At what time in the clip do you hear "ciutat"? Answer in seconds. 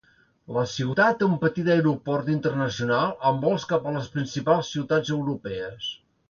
0.69-1.19